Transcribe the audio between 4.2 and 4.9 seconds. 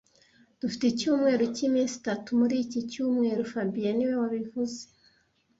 wabivuze